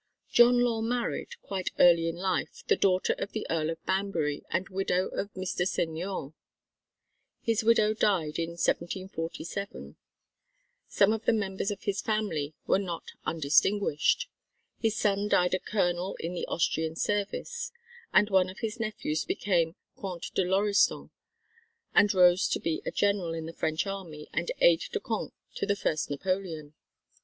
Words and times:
John 0.31 0.61
Law 0.61 0.81
married, 0.81 1.39
quite 1.43 1.69
early 1.77 2.07
in 2.09 2.15
life, 2.15 2.63
the 2.67 2.75
daughter 2.75 3.13
of 3.19 3.33
the 3.33 3.45
Earl 3.51 3.69
of 3.69 3.85
Banbury 3.85 4.43
and 4.49 4.67
widow 4.67 5.09
of 5.09 5.31
Mr. 5.35 5.63
Seignior. 5.67 6.33
His 7.43 7.63
widow 7.63 7.93
died 7.93 8.39
in 8.39 8.57
1747. 8.57 9.97
Some 10.87 11.13
of 11.13 11.25
the 11.25 11.33
members 11.33 11.69
of 11.69 11.83
his 11.83 12.01
family 12.01 12.55
were 12.65 12.79
not 12.79 13.11
undistinguished; 13.27 14.27
his 14.79 14.97
son 14.97 15.27
died 15.27 15.53
a 15.53 15.59
Colonel 15.59 16.15
in 16.19 16.33
the 16.33 16.47
Austrian 16.47 16.95
service; 16.95 17.71
and 18.11 18.31
one 18.31 18.49
of 18.49 18.57
his 18.57 18.79
nephews 18.79 19.23
became 19.23 19.75
Comte 19.95 20.31
de 20.33 20.41
Lauriston 20.41 21.11
and 21.93 22.11
rose 22.11 22.47
to 22.47 22.59
be 22.59 22.81
a 22.87 22.91
General 22.91 23.35
in 23.35 23.45
the 23.45 23.53
French 23.53 23.85
army 23.85 24.29
and 24.33 24.51
Aide 24.61 24.81
de 24.91 24.99
Camp 24.99 25.31
to 25.57 25.67
the 25.67 25.75
first 25.75 26.09
Napoleon. 26.09 26.73